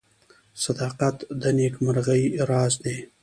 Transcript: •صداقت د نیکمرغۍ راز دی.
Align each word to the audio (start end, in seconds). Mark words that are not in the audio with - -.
•صداقت 0.63 1.17
د 1.41 1.43
نیکمرغۍ 1.57 2.23
راز 2.49 2.73
دی. 2.83 2.97